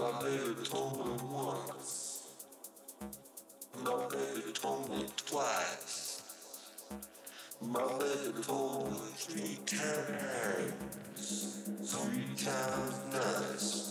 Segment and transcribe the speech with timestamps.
[0.00, 2.22] My baby told me once.
[3.84, 6.22] My baby told me twice.
[7.60, 10.72] My baby told me three times.
[11.84, 13.89] Three times nice.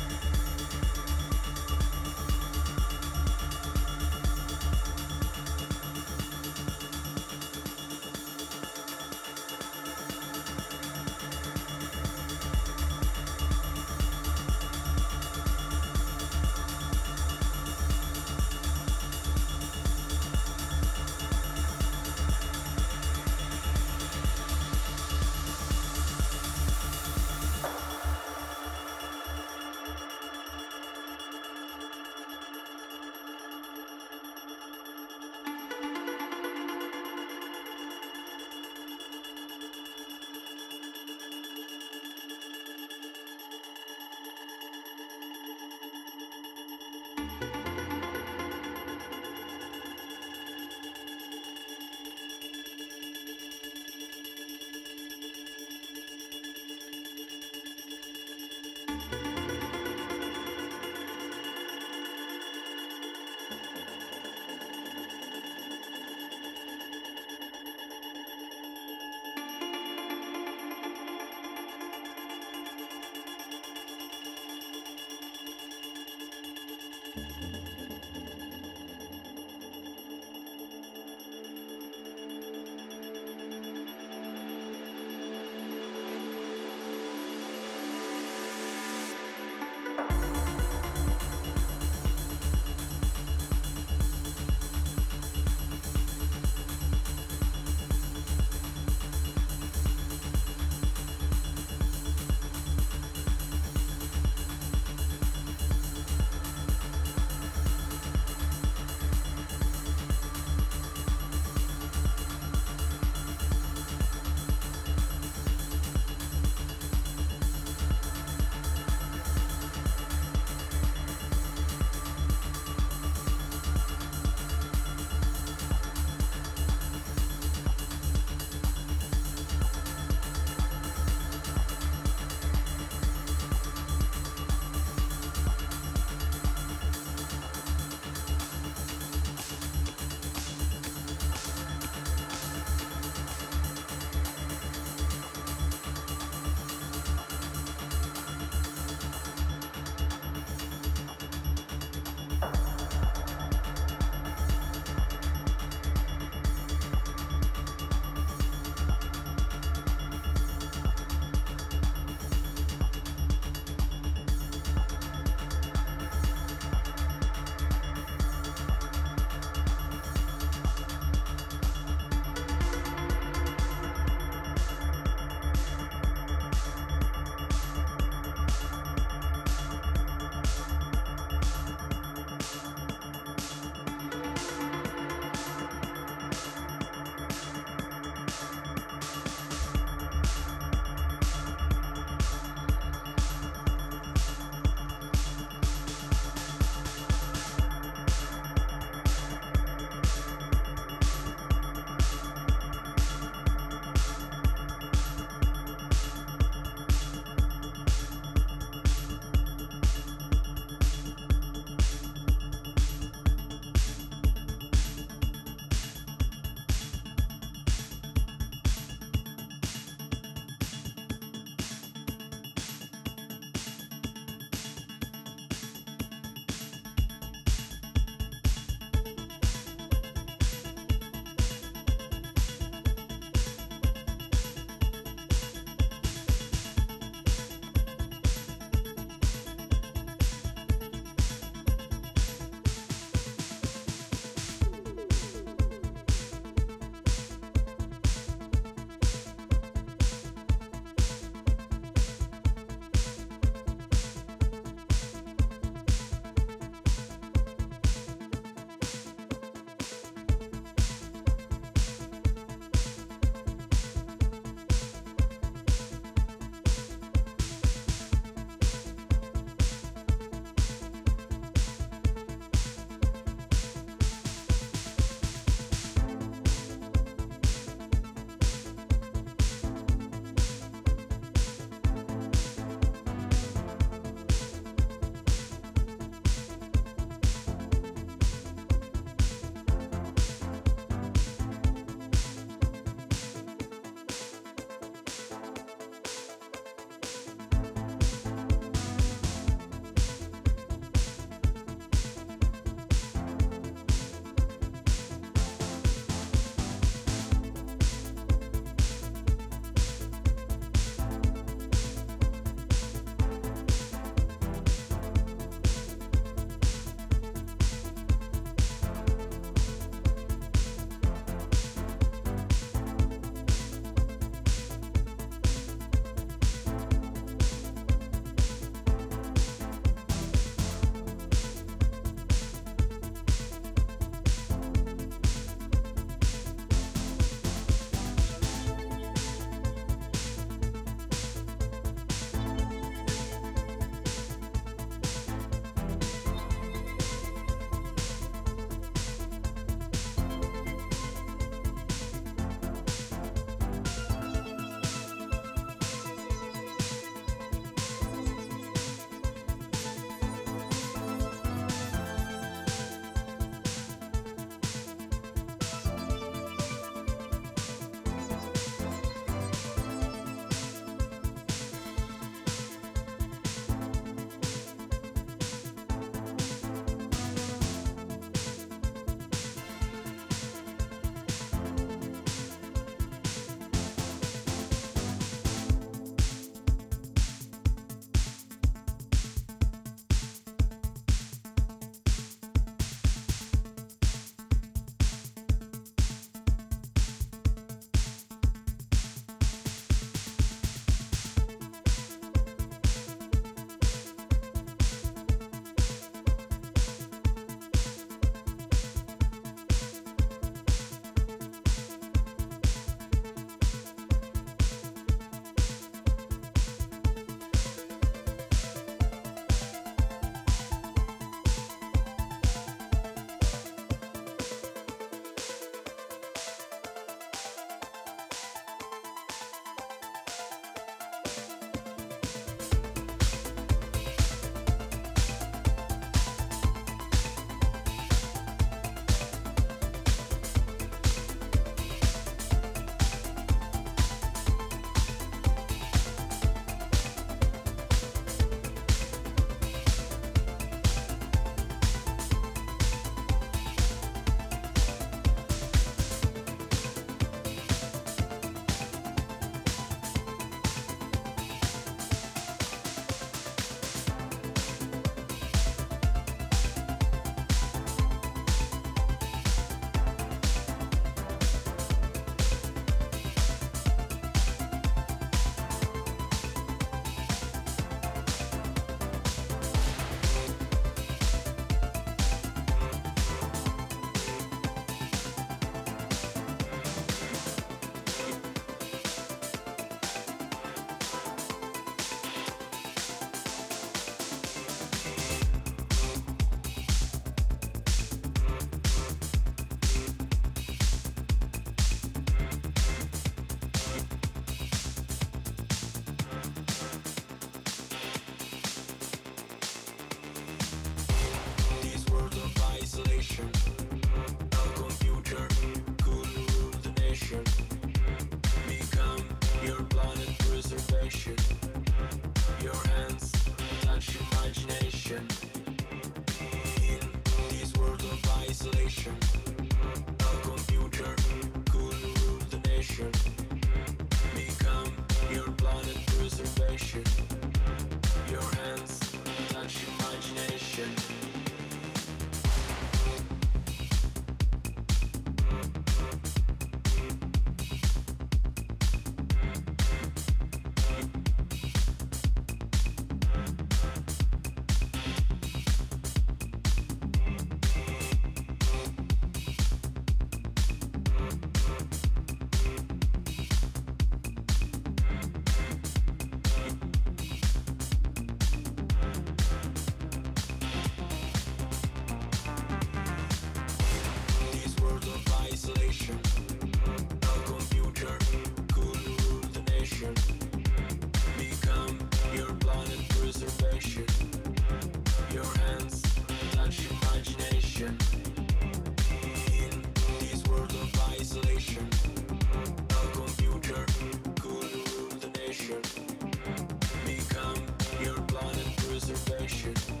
[599.51, 600.00] should.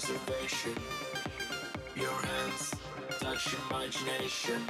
[0.00, 0.72] reservation.
[1.94, 2.74] Your hands
[3.20, 4.62] touch imagination.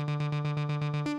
[0.00, 1.09] え?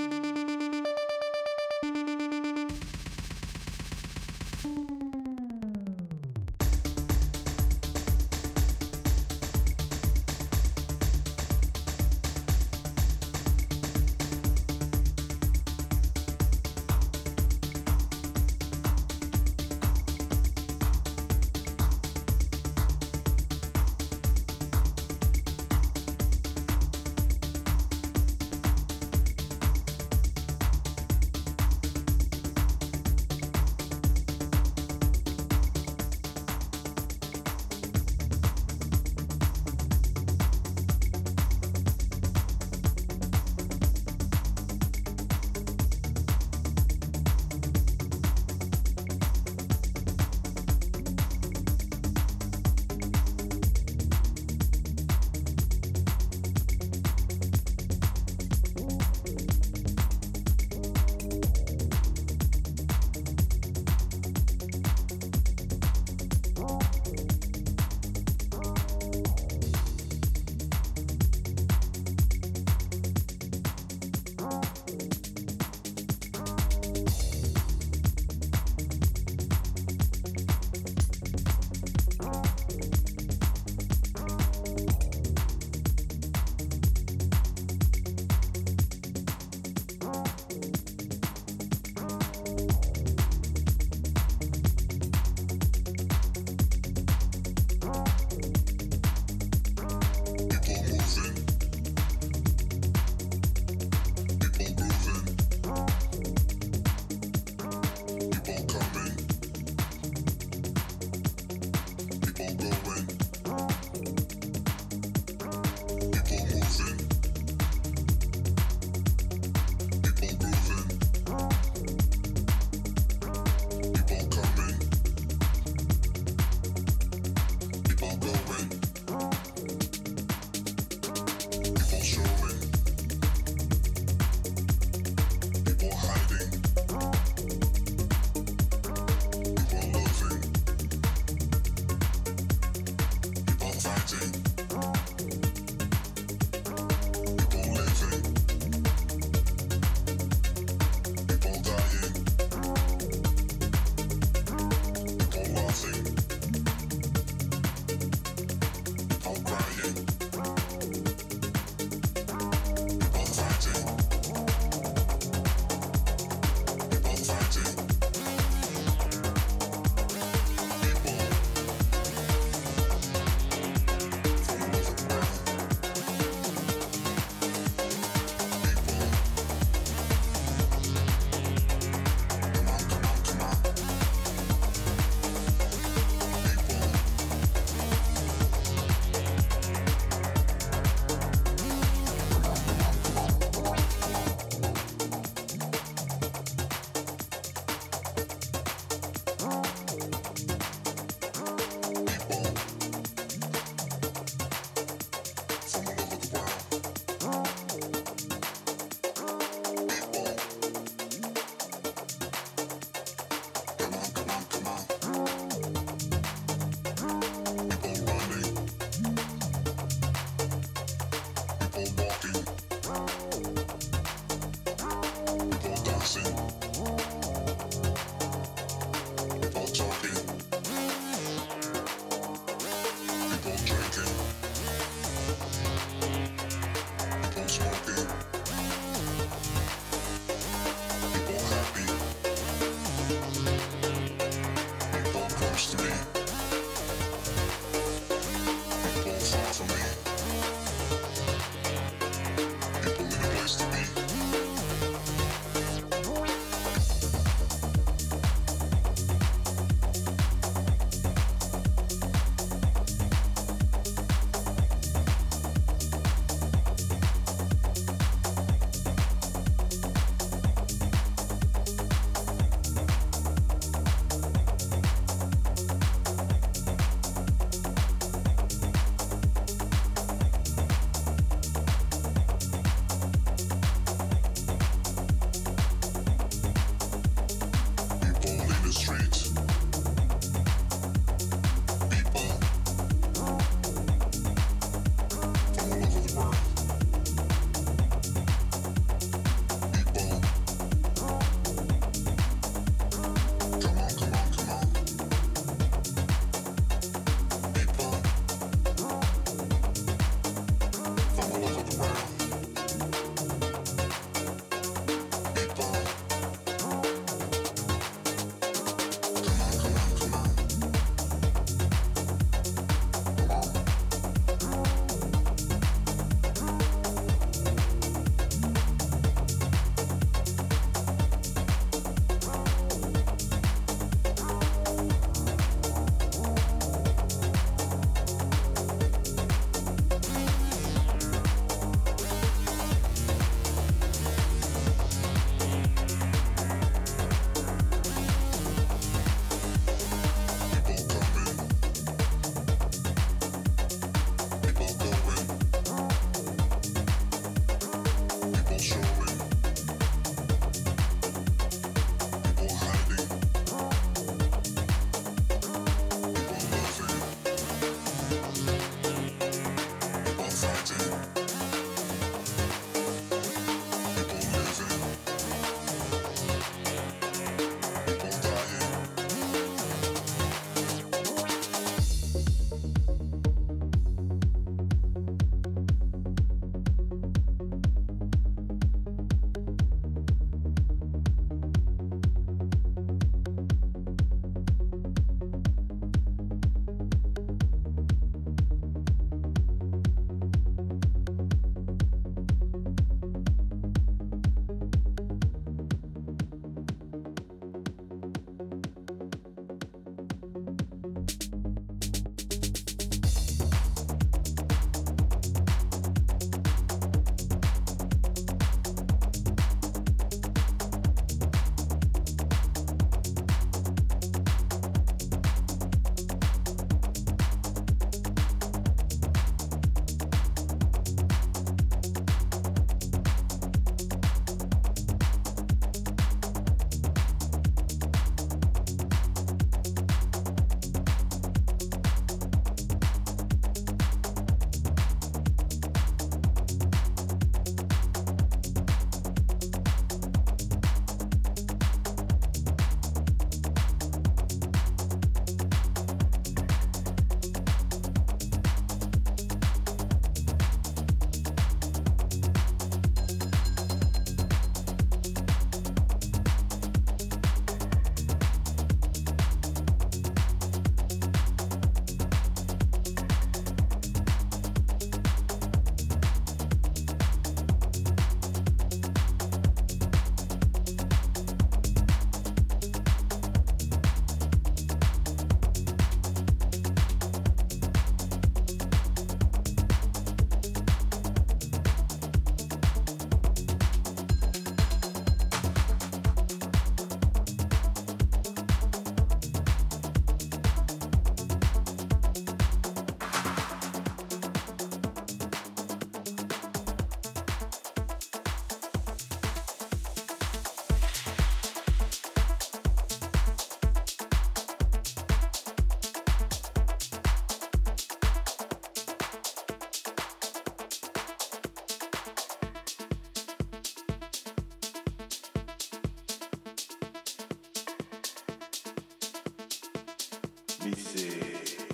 [530.66, 531.71] me see.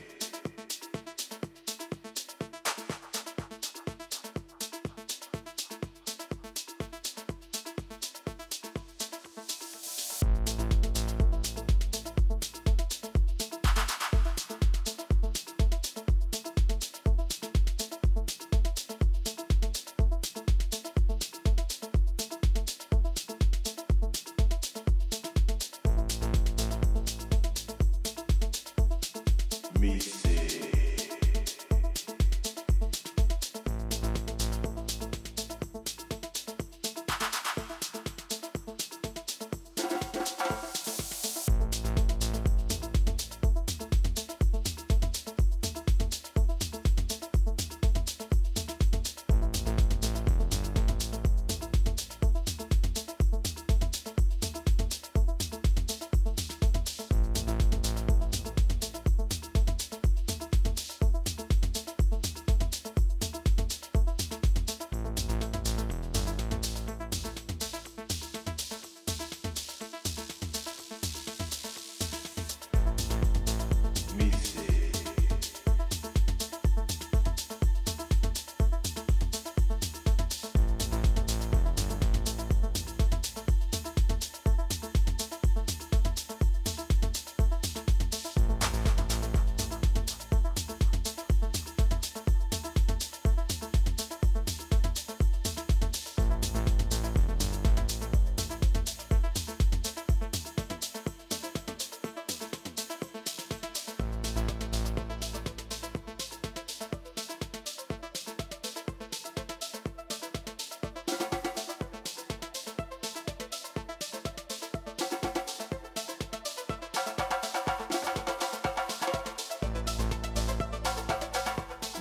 [29.79, 30.16] me.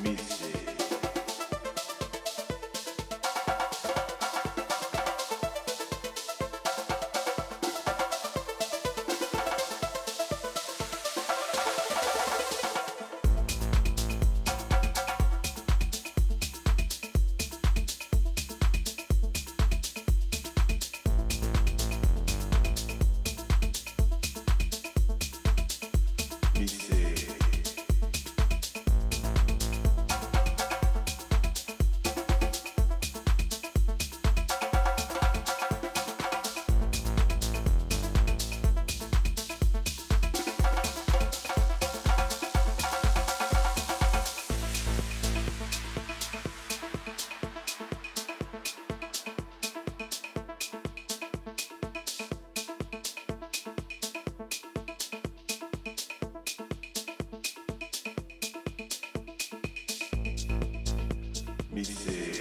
[0.03, 0.36] Miss
[61.85, 62.36] See.